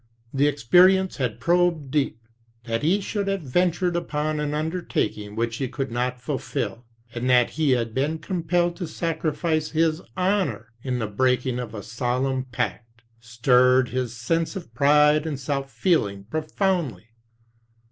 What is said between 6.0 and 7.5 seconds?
fulfill, and